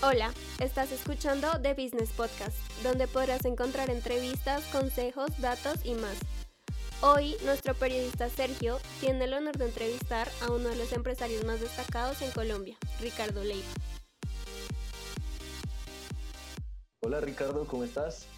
[0.00, 6.16] Hola, estás escuchando The Business Podcast, donde podrás encontrar entrevistas, consejos, datos y más.
[7.02, 11.60] Hoy, nuestro periodista Sergio tiene el honor de entrevistar a uno de los empresarios más
[11.60, 13.66] destacados en Colombia, Ricardo Leiva.
[17.00, 18.28] Hola Ricardo, ¿cómo estás?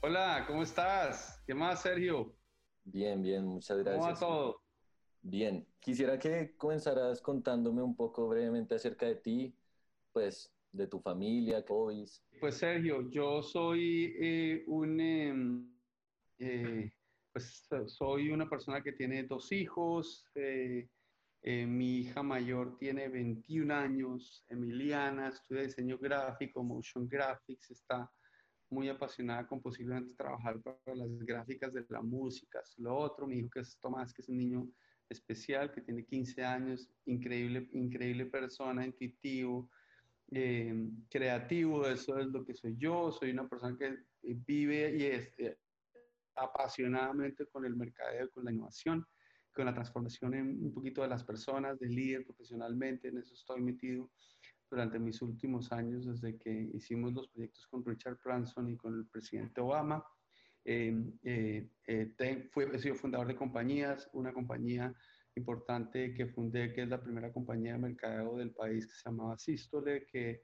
[0.00, 1.42] Hola, ¿cómo estás?
[1.46, 2.34] ¿Qué más, Sergio?
[2.84, 3.98] Bien, bien, muchas gracias.
[3.98, 4.62] ¿Cómo va todo?
[5.20, 9.54] Bien, quisiera que comenzaras contándome un poco brevemente acerca de ti,
[10.12, 12.22] pues, de tu familia, hobbies.
[12.38, 15.72] Pues Sergio, yo soy eh, un, em,
[16.38, 16.90] eh,
[17.32, 20.26] pues soy una persona que tiene dos hijos.
[20.34, 20.88] Eh,
[21.42, 28.10] mi hija mayor tiene 21 años, Emiliana, estudia diseño gráfico, motion graphics, está
[28.68, 32.60] muy apasionada con posiblemente trabajar para las gráficas de la música.
[32.76, 34.68] Lo otro, mi hijo que es Tomás, que es un niño
[35.08, 39.70] especial, que tiene 15 años, increíble, increíble persona, intuitivo,
[40.30, 40.72] eh,
[41.08, 45.56] creativo, eso es lo que soy yo, soy una persona que vive y es eh,
[46.36, 49.04] apasionadamente con el mercadeo, con la innovación,
[49.52, 53.60] con la transformación en un poquito de las personas, de líder profesionalmente, en eso estoy
[53.60, 54.10] metido
[54.70, 59.06] durante mis últimos años, desde que hicimos los proyectos con Richard Branson y con el
[59.06, 60.04] presidente Obama.
[60.64, 61.68] Em, eh,
[62.52, 64.94] fui, he sido fundador de compañías, una compañía
[65.36, 69.38] importante que fundé, que es la primera compañía de mercadeo del país, que se llamaba
[69.38, 70.42] Sístole, que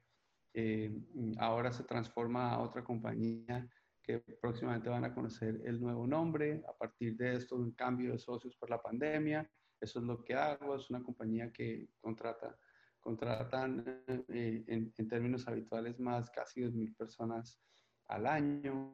[0.55, 0.91] eh,
[1.39, 3.69] ahora se transforma a otra compañía
[4.03, 6.62] que próximamente van a conocer el nuevo nombre.
[6.69, 9.51] A partir de esto, un cambio de socios por la pandemia.
[9.81, 10.77] Eso es lo que hago.
[10.77, 12.56] Es una compañía que contrata,
[13.00, 17.61] contratan eh, en, en, términos habituales más casi 2.000 personas
[18.06, 18.93] al año,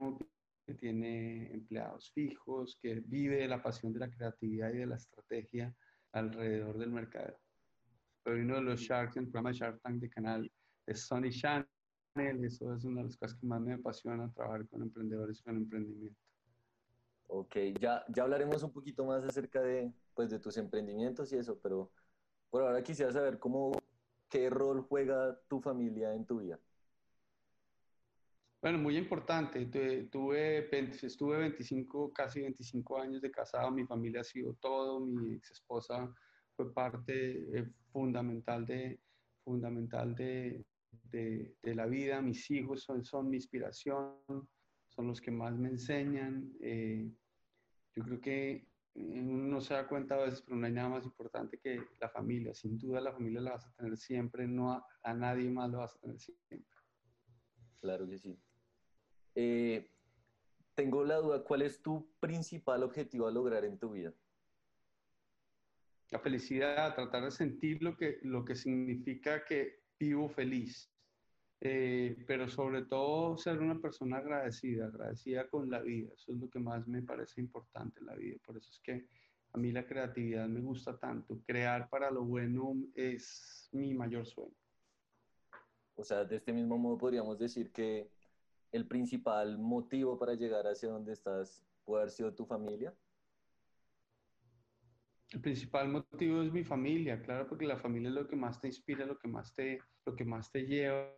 [0.67, 5.75] que tiene empleados fijos, que vive la pasión de la creatividad y de la estrategia
[6.13, 7.39] alrededor del mercado.
[8.25, 10.53] Soy uno de los Sharks el programa Shark Tank de canal
[10.87, 12.45] de Sony Channel.
[12.45, 15.57] Eso es una de las cosas que más me apasiona, trabajar con emprendedores y con
[15.57, 16.21] emprendimiento.
[17.27, 21.59] Ok, ya, ya hablaremos un poquito más acerca de, pues, de tus emprendimientos y eso,
[21.61, 21.91] pero
[22.51, 23.73] por ahora quisiera saber cómo,
[24.29, 26.61] qué rol juega tu familia en tu vida.
[28.63, 29.67] Bueno, muy importante.
[30.07, 33.73] Tuve, estuve 25, casi 25 años de casado.
[33.73, 35.01] Mi familia ha sido todo.
[35.01, 36.15] Mi ex esposa
[36.55, 39.01] fue parte eh, fundamental, de,
[39.43, 40.65] fundamental de,
[41.11, 42.23] de, de, la vida.
[42.23, 44.15] Mis hijos son, son mi inspiración,
[44.87, 46.53] son los que más me enseñan.
[46.61, 47.11] Eh,
[47.97, 51.59] yo creo que uno se da cuenta a veces, pero no hay nada más importante
[51.59, 52.55] que la familia.
[52.55, 55.79] Sin duda la familia la vas a tener siempre, no a, a nadie más lo
[55.79, 56.65] vas a tener siempre.
[57.81, 58.39] Claro que sí.
[59.35, 59.91] Eh,
[60.75, 64.13] tengo la duda, ¿cuál es tu principal objetivo a lograr en tu vida?
[66.11, 70.91] La felicidad, tratar de sentir lo que, lo que significa que vivo feliz,
[71.61, 76.13] eh, pero sobre todo ser una persona agradecida, agradecida con la vida.
[76.15, 78.37] Eso es lo que más me parece importante en la vida.
[78.45, 79.07] Por eso es que
[79.53, 81.41] a mí la creatividad me gusta tanto.
[81.47, 84.57] Crear para lo bueno es mi mayor sueño.
[85.95, 88.11] O sea, de este mismo modo podríamos decir que
[88.73, 92.95] el principal motivo para llegar hacia donde estás puede haber sido tu familia?
[95.31, 98.69] El principal motivo es mi familia, claro, porque la familia es lo que más te
[98.69, 101.11] inspira, lo que más te, lo que más te lleva,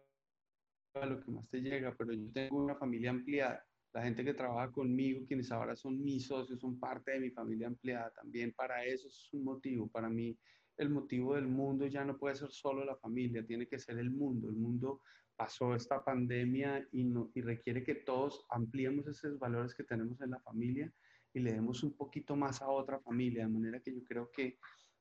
[0.95, 3.65] lo que más te llega, pero yo tengo una familia ampliada.
[3.93, 7.69] La gente que trabaja conmigo, quienes ahora son mis socios, son parte de mi familia
[7.69, 8.53] ampliada también.
[8.53, 9.89] Para eso es un motivo.
[9.89, 10.37] Para mí,
[10.77, 14.11] el motivo del mundo ya no puede ser solo la familia, tiene que ser el
[14.11, 14.49] mundo.
[14.49, 15.01] El mundo
[15.37, 20.93] pasó esta pandemia y, requiere que todos ampliemos esos valores que tenemos en la familia
[21.33, 24.59] y le demos un poquito más a otra familia, de manera que yo creo que,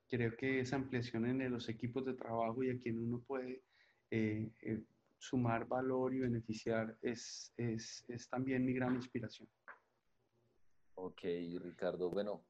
[0.09, 3.61] creo que esa ampliación en los equipos de trabajo y a quien uno puede
[4.09, 4.83] eh, eh,
[5.17, 9.47] sumar valor y beneficiar es, es, es también mi gran inspiración.
[10.95, 11.21] Ok,
[11.61, 12.09] Ricardo.
[12.09, 12.43] Bueno,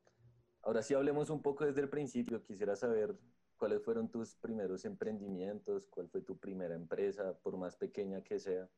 [0.61, 2.43] ahora sí hablemos un poco desde el principio.
[2.43, 3.17] Quisiera saber
[3.63, 5.87] ¿Cuáles fueron tus primeros emprendimientos?
[5.87, 8.69] ¿Cuál fue tu primera empresa, por más pequeña que sea?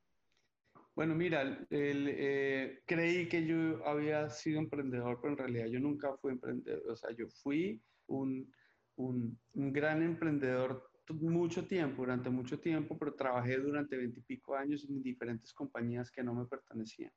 [0.94, 1.42] Bueno, mira,
[1.72, 6.88] el, eh, creí que yo había sido emprendedor, pero en realidad yo nunca fui emprendedor.
[6.88, 8.54] O sea, yo fui un,
[8.98, 15.02] un, un gran emprendedor mucho tiempo, durante mucho tiempo, pero trabajé durante veintipico años en
[15.02, 17.12] diferentes compañías que no me pertenecían.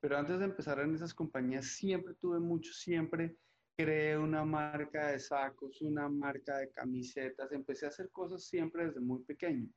[0.00, 3.36] Pero antes de empezar en esas compañías, siempre tuve mucho, siempre
[3.76, 9.00] creé una marca de sacos, una marca de camisetas, empecé a hacer cosas siempre desde
[9.00, 9.68] muy pequeño.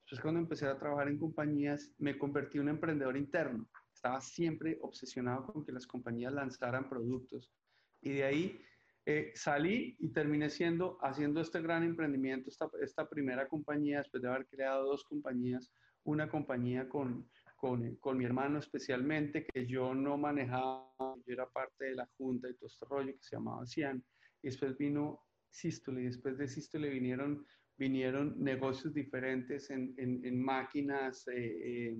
[0.00, 3.68] Entonces cuando empecé a trabajar en compañías me convertí en un emprendedor interno.
[3.92, 7.50] Estaba siempre obsesionado con que las compañías lanzaran productos
[8.00, 8.60] y de ahí
[9.06, 14.30] Eh, salí y terminé siendo, haciendo este gran emprendimiento, esta, esta primera compañía, después de
[14.30, 15.70] haber creado dos compañías,
[16.04, 17.28] una compañía con,
[17.64, 22.46] con, con, mi hermano especialmente, que yo no manejaba, yo era parte de la junta
[22.46, 24.04] y todo este rollo que se llamaba Cian,
[24.42, 27.46] y después vino Sístole, y después de Sístole vinieron,
[27.78, 31.96] vinieron negocios diferentes en, en, en máquinas, eh, eh,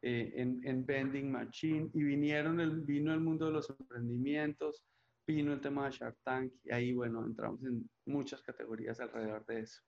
[0.00, 4.82] eh, en, en, vending machine, y vinieron el, vino el mundo de los emprendimientos,
[5.26, 9.60] vino el tema de Shark Tank, y ahí, bueno, entramos en muchas categorías alrededor de
[9.60, 9.82] eso.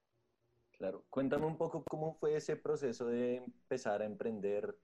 [0.77, 4.77] Claro, cuéntame un poco cómo fue ese proceso de empezar a emprender,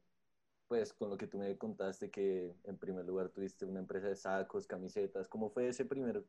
[0.71, 4.15] pues con lo que tú me contaste que en primer lugar tuviste una empresa de
[4.15, 6.25] sacos, camisetas, ¿cómo fue ese primer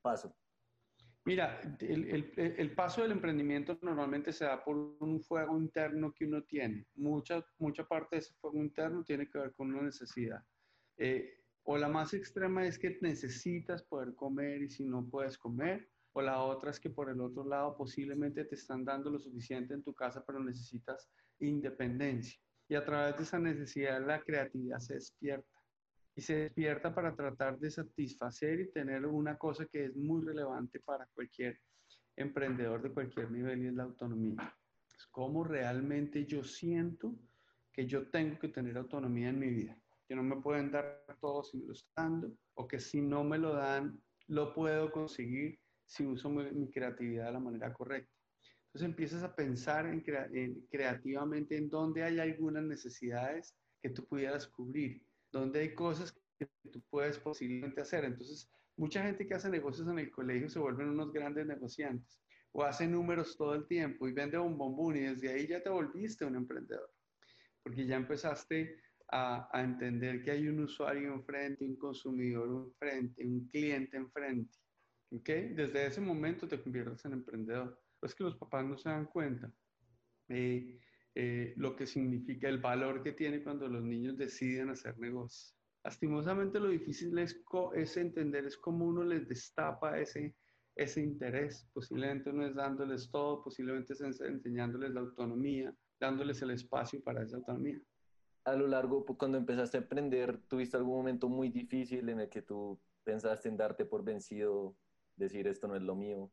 [0.00, 0.36] paso?
[1.24, 6.26] Mira, el, el, el, paso del emprendimiento normalmente se da por un fuego interno que
[6.26, 6.86] uno tiene.
[6.94, 10.40] Mucha, mucha parte de ese fuego interno tiene que ver con una necesidad.
[10.96, 15.90] Eh, o la más extrema es que necesitas poder comer y si no puedes comer.
[16.12, 19.74] O la otra es que por el otro lado posiblemente te están dando lo suficiente
[19.74, 21.10] en tu casa, pero necesitas
[21.40, 22.40] independencia.
[22.68, 25.56] Y a través de esa necesidad la creatividad se despierta
[26.16, 30.80] y se despierta para tratar de satisfacer y tener una cosa que es muy relevante
[30.80, 31.60] para cualquier
[32.16, 34.56] emprendedor de cualquier nivel y es la autonomía.
[34.96, 37.14] Es como realmente yo siento
[37.70, 39.78] que yo tengo que tener autonomía en mi vida.
[40.08, 41.62] Que no me pueden dar todo si
[42.54, 47.32] o que si no me lo dan, lo puedo conseguir si uso mi creatividad de
[47.32, 48.15] la manera correcta.
[48.76, 54.06] Entonces empiezas a pensar en, crea en creativamente en dónde hay algunas necesidades que tú
[54.06, 55.02] pudieras cubrir
[55.32, 58.04] donde hay cosas que tú puedes posiblemente hacer.
[58.04, 62.20] Entonces, mucha gente que hace negocios en el colegio se vuelven unos grandes negociantes
[62.52, 65.70] o hace números todo el tiempo y vende un bombón y desde ahí ya te
[65.70, 66.90] volviste un emprendedor,
[67.62, 68.78] porque ya empezaste
[69.08, 74.54] a, a entender que hay un usuario enfrente, un consumidor enfrente, un cliente enfrente.
[75.12, 75.30] ¿Ok?
[75.54, 77.85] Desde ese momento te conviertes en emprendedor.
[78.02, 79.52] Es que los papás no se dan cuenta.
[80.28, 80.78] Eh,
[81.14, 85.56] eh, lo que significa el valor que tiene cuando los niños deciden hacer negocios.
[85.82, 87.42] Lastimosamente lo difícil es,
[87.74, 90.34] es entender, es cómo uno les destapa ese,
[90.74, 91.66] ese interés.
[91.72, 97.36] Posiblemente no es dándoles todo, posiblemente es enseñándoles la autonomía, dándoles el espacio para esa
[97.36, 97.80] autonomía.
[98.44, 102.28] A lo largo, pues, cuando empezaste a emprender, ¿tuviste algún momento muy difícil en el
[102.28, 104.76] que tú pensaste en darte por vencido,
[105.16, 106.30] decir esto no es lo mío?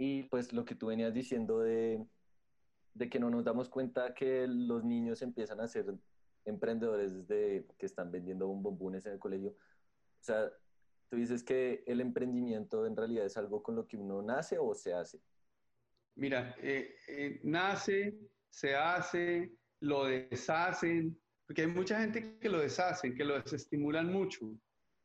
[0.00, 2.04] Y pues lo que tú venías diciendo de
[2.94, 5.94] de que no nos damos cuenta que los niños empiezan a ser
[6.44, 9.50] emprendedores desde que están vendiendo bombones en el colegio.
[9.50, 10.50] O sea,
[11.08, 14.74] tú dices que el emprendimiento en realidad es algo con lo que uno nace o
[14.74, 15.20] se hace.
[16.16, 18.14] Mira, eh, eh, nace,
[18.48, 24.52] se hace, lo deshacen, porque hay mucha gente que lo deshacen, que lo desestimulan mucho.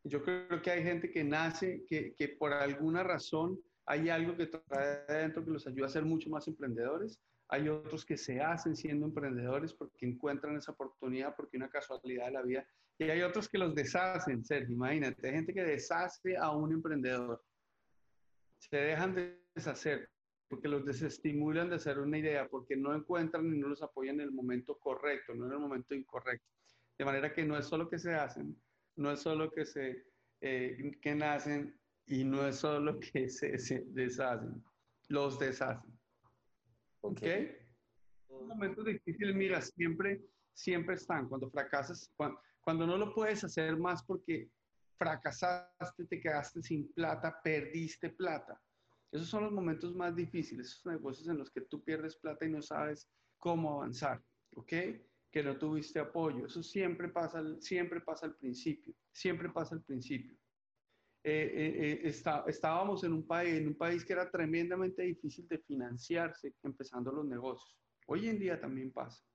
[0.04, 4.48] Yo creo que hay gente que nace, que, que por alguna razón hay algo que
[4.48, 8.76] trae adentro que los ayuda a ser mucho más emprendedores hay otros que se hacen
[8.76, 12.68] siendo emprendedores porque encuentran esa oportunidad, porque una casualidad de la vida.
[12.98, 14.74] Y hay otros que los deshacen, Sergio.
[14.74, 17.44] Imagínate, hay gente que deshace a un emprendedor.
[18.58, 20.10] Se dejan de deshacer
[20.48, 24.28] porque los desestimulan de hacer una idea, porque no encuentran y no los apoyan en
[24.28, 26.48] el momento correcto, no en el momento incorrecto.
[26.98, 28.56] De manera que no es solo que se hacen,
[28.96, 30.06] no es solo que se
[30.42, 34.64] eh, que nacen y no es solo que se, se deshacen,
[35.10, 35.98] los deshacen.
[37.02, 37.22] ¿Ok?
[38.30, 40.22] Los momentos difíciles, mira, siempre,
[40.54, 41.30] siempre están.
[41.30, 44.50] Cuando fracasas, cuando, cuando no lo puedes hacer más porque
[44.98, 48.60] fracasaste, te quedaste sin plata, perdiste plata.
[49.12, 52.50] Esos son los momentos más difíciles, esos negocios en los que tú pierdes plata y
[52.50, 53.08] no sabes
[53.38, 54.22] cómo avanzar,
[54.56, 54.74] ¿ok?
[55.32, 56.48] Que no tuviste apoyo.
[56.48, 60.36] Eso siempre pasa, siempre pasa al principio, siempre pasa al principio.
[61.28, 65.58] Eh, eh, está, estábamos en un, país, en un país que era tremendamente difícil de
[65.58, 67.76] financiarse empezando los negocios.
[68.06, 69.26] Hoy en día también pasa.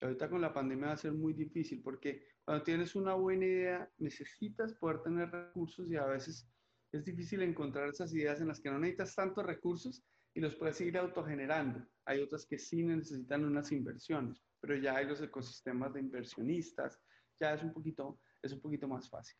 [0.00, 3.90] Ahorita con la pandemia va a ser muy difícil porque cuando tienes una buena idea
[3.98, 6.48] necesitas poder tener recursos y a veces
[6.92, 10.76] es difícil encontrar esas ideas en las que no necesitas tantos recursos y los puedes
[10.76, 11.84] seguir autogenerando.
[12.04, 17.00] Hay otras que sí necesitan unas inversiones, pero ya hay los ecosistemas de inversionistas,
[17.40, 19.36] ya es un poquito, es un poquito más fácil.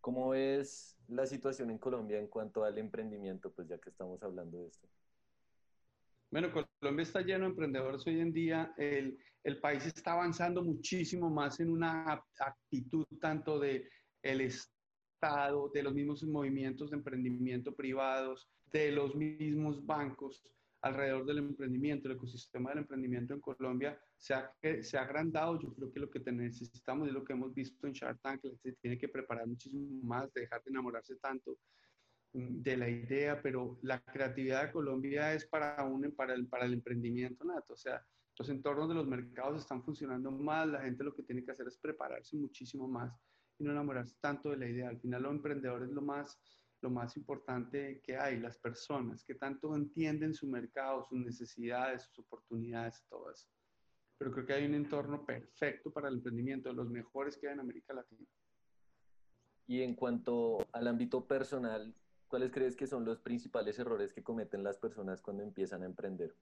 [0.00, 4.58] ¿Cómo ves la situación en Colombia en cuanto al emprendimiento, pues ya que estamos hablando
[4.58, 4.88] de esto?
[6.30, 6.48] Bueno,
[6.80, 8.72] Colombia está lleno de emprendedores hoy en día.
[8.76, 13.88] El, el país está avanzando muchísimo más en una actitud tanto de
[14.22, 20.42] el Estado, de los mismos movimientos de emprendimiento privados, de los mismos bancos,
[20.82, 25.60] alrededor del emprendimiento, el ecosistema del emprendimiento en Colombia se ha, se ha agrandado.
[25.60, 28.72] Yo creo que lo que necesitamos es lo que hemos visto en Shark Tank, se
[28.72, 31.58] tiene que preparar muchísimo más, dejar de enamorarse tanto
[32.32, 36.64] mm, de la idea, pero la creatividad de Colombia es para, un, para, el, para
[36.64, 37.74] el emprendimiento nato.
[37.74, 38.02] O sea,
[38.38, 41.66] los entornos de los mercados están funcionando más, la gente lo que tiene que hacer
[41.66, 43.12] es prepararse muchísimo más
[43.58, 44.88] y no enamorarse tanto de la idea.
[44.88, 46.40] Al final, los emprendedores lo más
[46.82, 52.20] lo más importante que hay, las personas, que tanto entienden su mercado, sus necesidades, sus
[52.20, 53.48] oportunidades, todo eso.
[54.18, 57.54] Pero creo que hay un entorno perfecto para el emprendimiento, de los mejores que hay
[57.54, 58.26] en América Latina.
[59.66, 61.94] Y en cuanto al ámbito personal,
[62.28, 66.34] ¿cuáles crees que son los principales errores que cometen las personas cuando empiezan a emprender?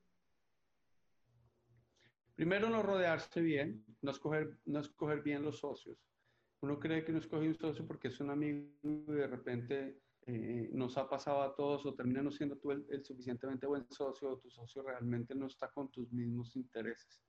[2.35, 5.99] Primero, no rodearse bien, no escoger, no escoger bien los socios.
[6.61, 10.69] Uno cree que no escoge un socio porque es un amigo y de repente eh,
[10.75, 14.39] nos ha pasado a todos o termina no siendo tú el, suficientemente buen socio o
[14.39, 17.23] tu socio realmente no está con tus mismos intereses.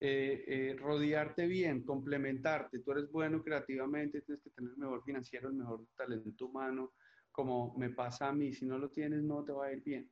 [0.00, 5.50] Eh, eh, rodearte bien, complementarte, tú eres bueno creativamente, tienes que tener el mejor financiero,
[5.50, 6.94] el mejor talento humano,
[7.30, 10.10] como me pasa a mí, si no lo tienes no te va a ir bien.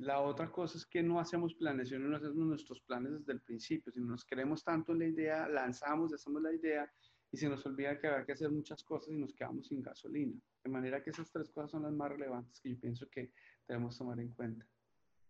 [0.00, 3.92] la otra cosa es que no hacemos planes, no hacemos nuestros planes desde el principio,
[3.92, 6.90] si nos queremos tanto en la idea, lanzamos, hacemos la idea
[7.32, 10.38] y se nos olvida que hay que hacer muchas cosas y nos quedamos sin gasolina.
[10.62, 13.32] De manera que esas tres cosas son las más relevantes que yo pienso que
[13.66, 14.66] debemos tomar en cuenta.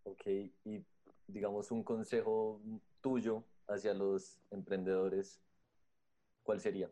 [0.02, 0.84] Ok, y
[1.28, 2.60] digamos un consejo
[3.00, 5.40] tuyo hacia los emprendedores,
[6.42, 6.90] ¿cuál sería?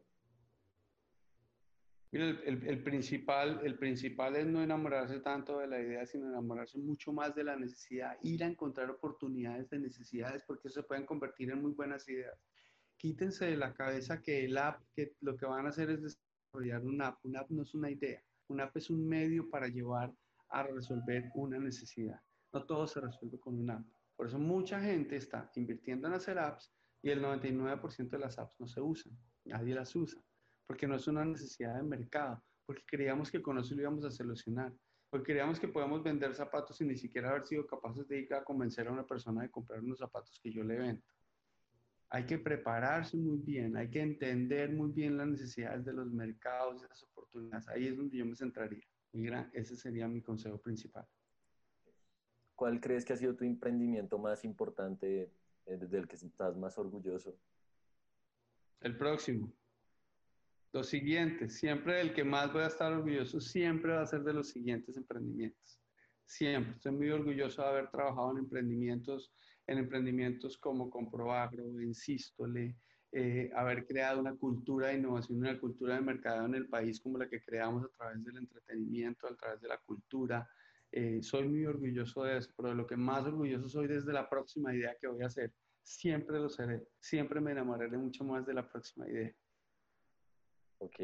[2.12, 6.79] Mira, el, el, principal, el principal es no enamorarse tanto de la idea, sino enamorarse
[6.79, 11.07] mucho más de la necesidad, ir a encontrar oportunidades de necesidades, porque eso se pueden
[11.07, 12.38] convertir en muy buenas ideas
[13.00, 16.85] quítense de la cabeza que el app, que lo que van a hacer es desarrollar
[16.85, 17.25] una app.
[17.25, 20.12] Una app no es una idea, una app es un medio para llevar
[20.50, 22.21] a resolver una necesidad.
[22.52, 23.87] No todo se resuelve con una app.
[24.16, 28.61] Por eso mucha gente está invirtiendo en hacer apps y el 99% de las apps
[28.61, 29.16] no se usan.
[29.47, 30.23] Nadie las usa
[30.66, 34.11] porque no es una necesidad de mercado, porque creíamos que con eso lo íbamos a
[34.11, 34.73] solucionar,
[35.11, 38.45] porque creíamos que podemos vender zapatos sin ni siquiera haber sido capaces de ir a
[38.45, 41.02] convencer a una persona de comprar unos zapatos que yo le vendo
[42.11, 46.83] hay que prepararse muy bien, hay que entender muy bien las necesidades de los mercados
[46.83, 47.69] y las oportunidades.
[47.69, 48.85] Ahí es donde yo me centraría.
[49.12, 51.07] Mira, ese sería mi consejo principal.
[52.57, 55.33] ¿Cuál crees que ha sido tu emprendimiento más importante,
[55.67, 57.38] eh, desde el que estás más orgulloso?
[58.81, 59.52] El próximo.
[60.73, 61.55] Los siguientes.
[61.55, 64.97] Siempre el que más voy a estar orgulloso siempre va a ser de los siguientes
[64.97, 65.81] emprendimientos.
[66.25, 66.75] Siempre.
[66.75, 69.33] Estoy muy orgulloso de haber trabajado en emprendimientos
[69.71, 72.75] en emprendimientos como Comproagro, en Sístole,
[73.12, 77.19] eh, haber creado una cultura de innovación, una cultura de mercado en el país como
[77.19, 80.49] la que creamos a través del entretenimiento, a través de la cultura.
[80.91, 84.29] Eh, soy muy orgulloso de eso, pero de lo que más orgulloso soy desde la
[84.29, 85.53] próxima idea que voy a hacer.
[85.83, 89.33] Siempre lo seré, siempre me enamoraré mucho más de la próxima idea.
[90.79, 90.99] Ok.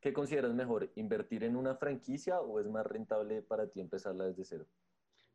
[0.00, 4.44] ¿Qué consideras mejor, invertir en una franquicia o es más rentable para ti empezarla desde
[4.44, 4.66] cero?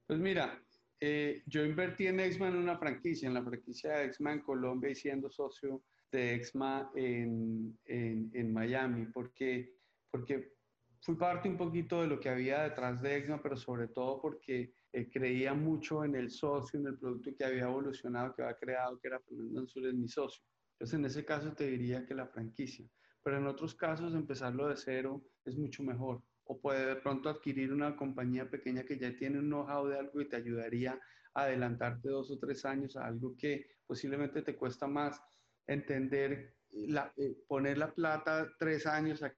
[0.06, 0.62] Pues mira,
[1.00, 4.92] eh, yo invertí en Exma en una franquicia, en la franquicia de Exma en Colombia
[4.92, 9.76] y siendo socio de Exma en, en, en Miami, porque,
[10.10, 10.54] porque
[11.02, 14.74] fui parte un poquito de lo que había detrás de Exma, pero sobre todo porque
[14.92, 19.00] eh, creía mucho en el socio, en el producto que había evolucionado, que había creado,
[19.00, 20.44] que era Fernando Anzules, mi socio.
[20.74, 22.88] Entonces, en ese caso te diría que la franquicia,
[23.24, 27.74] pero en otros casos empezarlo de cero es mucho mejor o puede de pronto adquirir
[27.74, 31.00] una compañía pequeña que ya tiene un know-how de algo y te ayudaría
[31.34, 35.22] a adelantarte dos o tres años a algo que posiblemente te cuesta más
[35.68, 39.34] entender, la, eh, poner la plata tres años a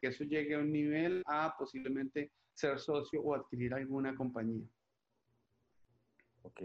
[0.00, 4.66] que eso llegue a un nivel a posiblemente ser socio o adquirir alguna compañía.
[6.42, 6.62] Ok.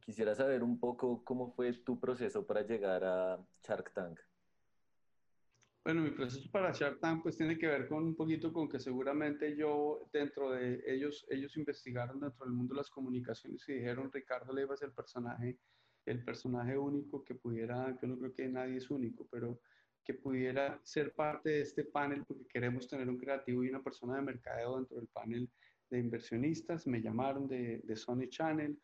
[0.00, 4.20] Quisiera saber un poco cómo fue tu proceso para llegar a Shark Tank.
[5.86, 8.80] Bueno, mi proceso para Shark Tank pues tiene que ver con un poquito con que
[8.80, 14.52] seguramente yo dentro de ellos, ellos investigaron dentro del mundo las comunicaciones y dijeron Ricardo
[14.52, 15.60] Leiva es el personaje,
[16.04, 19.60] el personaje único que pudiera, yo no creo que nadie es único, pero
[20.04, 24.16] que pudiera ser parte de este panel porque queremos tener un creativo y una persona
[24.16, 25.48] de mercadeo dentro del panel
[25.88, 26.88] de inversionistas.
[26.88, 28.76] Me llamaron de, de Sony Channel,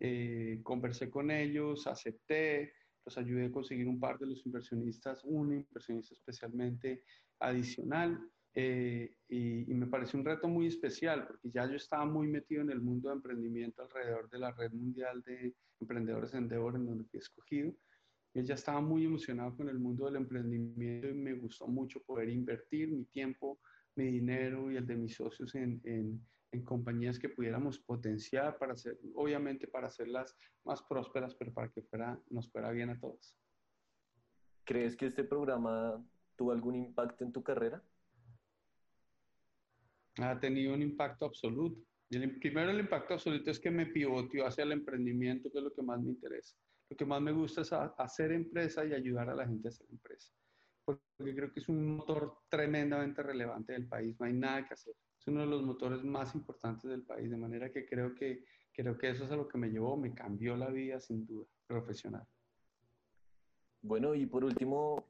[0.00, 2.72] eh, conversé con ellos, acepté,
[3.08, 7.04] los ayudé a conseguir un par de los inversionistas, un inversionista especialmente
[7.40, 8.20] adicional.
[8.54, 12.70] Eh, y, me pareció un reto muy especial porque ya yo estaba muy metido en
[12.70, 17.18] el mundo de emprendimiento alrededor de la red mundial de emprendedores Endeavor en donde fui
[17.18, 17.72] escogido.
[18.34, 22.28] Él ya estaba muy emocionado con el mundo del emprendimiento y me gustó mucho poder
[22.28, 23.58] invertir mi tiempo,
[23.96, 26.20] mi dinero y el de mis socios en, en,
[26.52, 31.82] en compañías que pudiéramos potenciar para hacer, obviamente para hacerlas más prósperas, pero para que
[31.82, 33.36] fuera, nos fuera bien a todos.
[34.64, 36.02] ¿Crees que este programa
[36.36, 37.82] tuvo algún impacto en tu carrera?
[40.20, 41.80] Ha tenido un impacto absoluto.
[42.10, 45.72] El, primero, el impacto absoluto es que me pivoteó hacia el emprendimiento, que es lo
[45.72, 46.56] que más me interesa.
[46.90, 49.86] Lo que más me gusta es hacer empresa y ayudar a la gente a hacer
[49.90, 50.32] empresa.
[50.84, 54.18] Porque creo que es un motor tremendamente relevante del país.
[54.18, 54.94] No hay nada que hacer.
[55.28, 57.30] Uno de los motores más importantes del país.
[57.30, 60.14] De manera que creo que, creo que eso es a lo que me llevó, me
[60.14, 62.26] cambió la vida sin duda, profesional.
[63.82, 65.04] Bueno, y por último,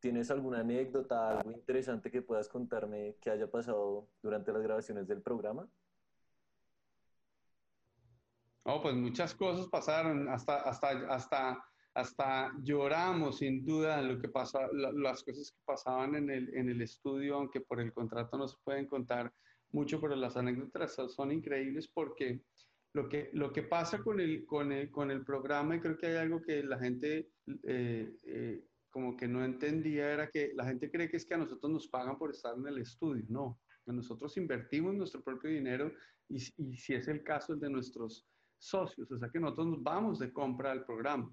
[0.00, 5.22] ¿tienes alguna anécdota, algo interesante que puedas contarme que haya pasado durante las grabaciones del
[5.22, 5.68] programa?
[8.64, 11.64] No, pues muchas cosas pasaron, hasta, hasta, hasta,
[11.98, 16.80] hasta lloramos sin duda lo que pasa, las cosas que pasaban en el, en el
[16.80, 19.32] estudio, aunque por el contrato no se pueden contar
[19.72, 22.40] mucho, pero las anécdotas son increíbles porque
[22.94, 26.06] lo que, lo que pasa con el, con, el, con el programa, y creo que
[26.06, 27.30] hay algo que la gente
[27.64, 31.38] eh, eh, como que no entendía, era que la gente cree que es que a
[31.38, 33.24] nosotros nos pagan por estar en el estudio.
[33.28, 35.92] No, nosotros invertimos nuestro propio dinero
[36.28, 38.24] y, y si es el caso el de nuestros
[38.56, 41.28] socios, o sea que nosotros nos vamos de compra al programa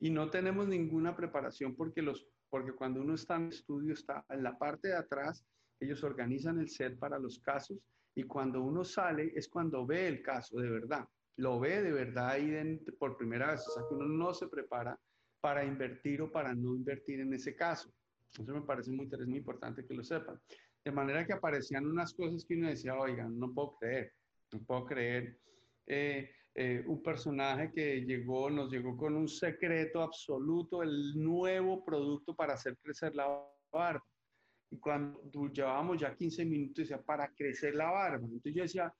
[0.00, 4.42] y no tenemos ninguna preparación porque, los, porque cuando uno está en estudio está en
[4.42, 5.44] la parte de atrás,
[5.78, 7.78] ellos organizan el set para los casos
[8.14, 12.30] y cuando uno sale es cuando ve el caso de verdad, lo ve de verdad
[12.30, 14.98] ahí por primera vez, o sea que uno no se prepara
[15.40, 17.90] para invertir o para no invertir en ese caso.
[18.32, 20.38] Eso me parece muy, muy importante que lo sepan.
[20.84, 24.12] De manera que aparecían unas cosas que uno decía, oigan, no puedo creer,
[24.52, 25.38] no puedo creer.
[25.86, 32.34] Eh, eh, un personaje que llegó, nos llegó con un secreto absoluto, el nuevo producto
[32.34, 33.28] para hacer crecer la
[33.72, 34.04] barba.
[34.70, 38.26] Y cuando llevábamos ya 15 minutos, decía, para crecer la barba.
[38.26, 38.94] Entonces yo decía,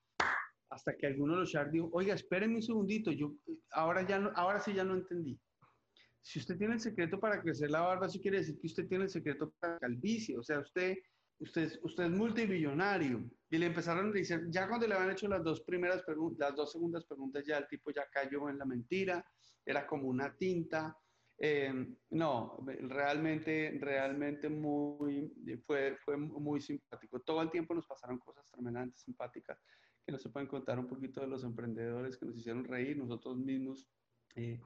[0.70, 3.34] hasta que alguno de los char dijo, oiga, espérenme un segundito, yo
[3.72, 5.38] ahora, ya no, ahora sí ya no entendí.
[6.22, 9.04] Si usted tiene el secreto para crecer la barba, eso quiere decir que usted tiene
[9.04, 10.36] el secreto para calvicie.
[10.38, 10.96] O sea, usted
[11.40, 13.28] usted, usted es multimillonario.
[13.50, 16.56] Y le empezaron a decir, ya cuando le habían hecho las dos primeras preguntas, las
[16.56, 19.24] dos segundas preguntas, ya el tipo ya cayó en la mentira,
[19.64, 20.96] era como una tinta.
[21.36, 21.72] Eh,
[22.10, 25.32] no, realmente, realmente muy,
[25.66, 27.20] fue, fue muy simpático.
[27.20, 29.58] Todo el tiempo nos pasaron cosas tremendamente simpáticas
[30.04, 33.36] que nos se pueden contar un poquito de los emprendedores que nos hicieron reír, nosotros
[33.36, 33.88] mismos.
[34.36, 34.60] Eh,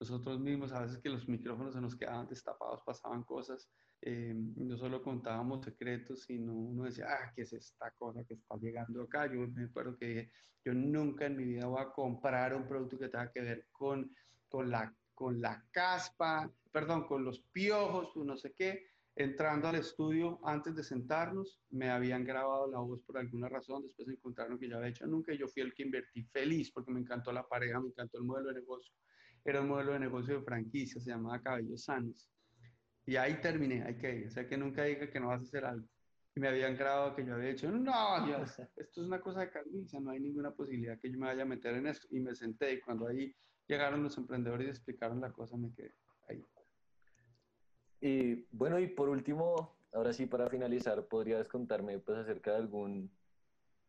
[0.00, 3.70] nosotros mismos, a veces que los micrófonos se nos quedaban destapados, pasaban cosas
[4.06, 8.54] eh, no solo contábamos secretos, sino uno decía, ah, ¿qué es esta cosa que está
[8.56, 9.32] llegando acá?
[9.32, 10.30] Yo me acuerdo que
[10.62, 14.14] yo nunca en mi vida voy a comprar un producto que tenga que ver con,
[14.46, 18.88] con, la, con la caspa, perdón, con los piojos, no sé qué.
[19.16, 24.06] Entrando al estudio, antes de sentarnos, me habían grabado la voz por alguna razón, después
[24.08, 27.00] encontraron que yo había hecho nunca y yo fui el que invertí feliz porque me
[27.00, 28.92] encantó la pareja, me encantó el modelo de negocio.
[29.42, 32.33] Era un modelo de negocio de franquicia, se llamaba Cabellos Sanos
[33.06, 34.26] y ahí terminé, hay que ir.
[34.28, 35.86] O sea, que nunca diga que no vas a hacer algo.
[36.36, 40.00] Y me habían grabado que yo había dicho, no, esto es una cosa de calvicia,
[40.00, 42.08] no hay ninguna posibilidad que yo me vaya a meter en esto.
[42.10, 43.32] Y me senté y cuando ahí
[43.68, 45.94] llegaron los emprendedores y explicaron la cosa, me quedé
[46.28, 46.44] ahí.
[48.00, 53.10] Y bueno, y por último, ahora sí para finalizar, ¿podrías contarme pues acerca de algún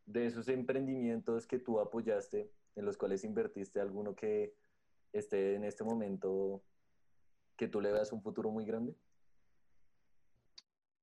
[0.06, 4.54] de esos emprendimientos que tú apoyaste, en los cuales invertiste, alguno que
[5.13, 6.62] esté en este momento,
[7.58, 8.95] que tú le veas un futuro muy grande?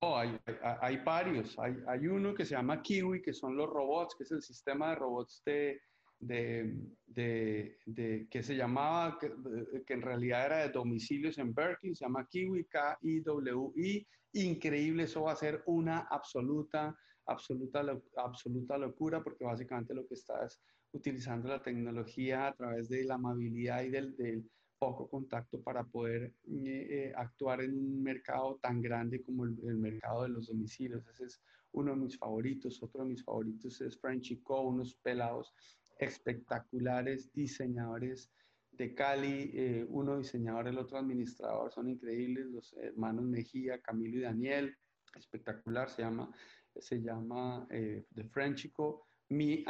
[0.02, 0.38] Hay,
[0.80, 1.58] hay, varios.
[1.58, 4.90] Hay, hay, uno que se llama Kiwi, que son los robots, que es el sistema
[4.90, 5.80] de robots de,
[6.18, 12.26] de, de, que se llamaba, que, en realidad era de domicilios en Berkeley, se llama
[12.28, 14.06] Kiwi, K-I-W-I.
[14.34, 17.84] Increíble, eso va a ser una absoluta, absoluta,
[18.16, 20.60] absoluta locura, porque básicamente lo que está es
[20.92, 24.50] utilizando la tecnología a través de la amabilidad y del, del
[24.82, 30.24] poco contacto para poder eh, eh, actuar en un mercado tan grande como el, mercado
[30.24, 31.06] de los domicilios.
[31.06, 31.40] Ese es
[31.70, 32.82] uno de mis favoritos.
[32.82, 35.54] Otro de mis favoritos es Frenchy Co, unos pelados
[36.00, 38.32] espectaculares, diseñadores
[38.72, 44.22] de Cali, eh, uno diseñador, el otro administrador, son increíbles, los hermanos Mejía, Camilo y
[44.22, 44.76] Daniel,
[45.14, 46.28] espectacular, se llama,
[46.74, 49.06] se llama The Frenchico.
[49.28, 49.64] Mi,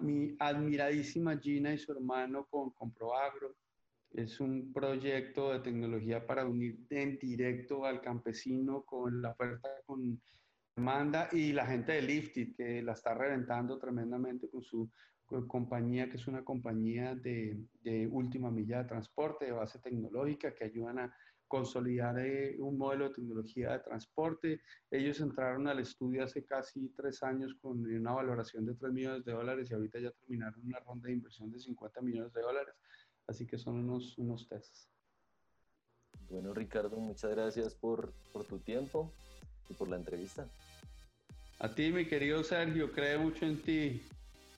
[0.00, 3.54] mi admiradísima Gina y su hermano con, con Proagro,
[4.12, 10.20] es un proyecto de tecnología para unir en directo al campesino con la oferta con
[10.74, 14.90] demanda y la gente de Lifted que la está reventando tremendamente con su
[15.48, 20.64] compañía, que es una compañía de, de, última milla de transporte, de base tecnológica, que
[20.64, 21.16] ayudan a
[21.48, 24.60] consolidar eh, un modelo de tecnología de transporte.
[24.90, 29.32] Ellos entraron al estudio hace casi tres años con una valoración de 3 millones de
[29.32, 32.74] dólares y ahorita ya terminaron una ronda de inversión de 50 millones de dólares.
[33.26, 34.88] Así que son unos, unos tests.
[36.28, 39.12] Bueno, Ricardo, muchas gracias por, por tu tiempo
[39.68, 40.48] y por la entrevista.
[41.58, 44.02] A ti, mi querido Sergio, cree mucho en ti.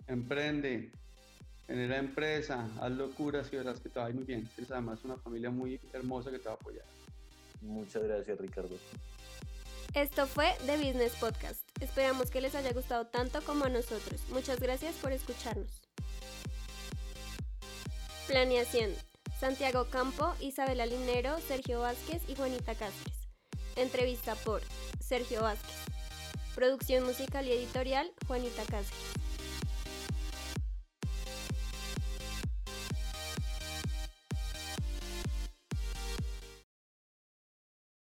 [0.06, 0.90] Emprende,
[1.66, 4.48] genera empresa, haz locuras y verás que te va a ir muy bien.
[4.54, 6.84] Tienes además una familia muy hermosa que te va a apoyar.
[7.60, 8.76] Muchas gracias, Ricardo.
[9.94, 11.60] Esto fue The Business Podcast.
[11.80, 14.22] Esperamos que les haya gustado tanto como a nosotros.
[14.30, 15.87] Muchas gracias por escucharnos.
[18.28, 18.90] Planeación.
[19.40, 23.16] Santiago Campo, Isabela Linero, Sergio Vázquez y Juanita Cáceres.
[23.74, 24.60] Entrevista por
[25.00, 25.74] Sergio Vázquez.
[26.54, 29.27] Producción musical y editorial, Juanita Cáceres.